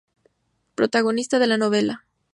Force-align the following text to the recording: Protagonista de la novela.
Protagonista 0.73 1.37
de 1.37 1.45
la 1.45 1.57
novela. 1.57 2.05